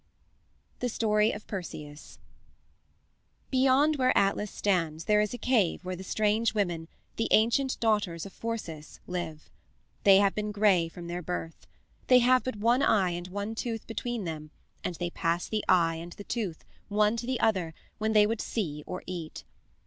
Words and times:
THE 0.79 0.89
STORY 0.89 1.31
OF 1.31 1.45
PERSEUS 1.45 2.17
Beyond 3.51 3.97
where 3.97 4.17
Atlas 4.17 4.49
stands 4.49 5.03
there 5.05 5.21
is 5.21 5.31
a 5.35 5.37
cave 5.37 5.85
where 5.85 5.95
the 5.95 6.03
strange 6.03 6.55
women, 6.55 6.87
the 7.17 7.27
ancient 7.29 7.79
daughters 7.79 8.25
of 8.25 8.33
Phorcys, 8.33 8.99
live. 9.05 9.51
They 10.03 10.17
have 10.17 10.33
been 10.33 10.51
gray 10.51 10.89
from 10.89 11.05
their 11.05 11.21
birth. 11.21 11.67
They 12.07 12.17
have 12.17 12.43
but 12.43 12.55
one 12.55 12.81
eye 12.81 13.11
and 13.11 13.27
one 13.27 13.53
tooth 13.53 13.85
between 13.85 14.23
them, 14.23 14.49
and 14.83 14.95
they 14.95 15.11
pass 15.11 15.47
the 15.47 15.63
eye 15.69 15.97
and 15.97 16.13
the 16.13 16.23
tooth, 16.23 16.63
one 16.89 17.15
to 17.17 17.27
the 17.27 17.39
other, 17.39 17.75
when 17.99 18.13
they 18.13 18.25
would 18.25 18.41
see 18.41 18.83
or 18.87 19.03
eat. 19.05 19.43